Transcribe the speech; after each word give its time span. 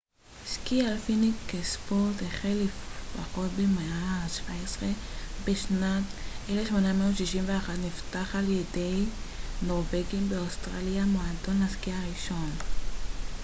סקי 0.47 0.87
אלפיני 0.87 1.31
כספורט 1.47 2.15
החל 2.27 2.57
לפחות 3.15 3.51
במאה 3.57 3.93
ה 4.25 4.27
-17 4.81 4.83
ובשנת 5.41 6.03
1861 6.49 7.69
נפתח 7.85 8.35
ע 8.35 8.39
י 8.39 9.05
נורבגים 9.61 10.29
באוסטרליה 10.29 11.05
מועדון 11.05 11.61
הסקי 11.61 11.91
הראשון 11.91 12.49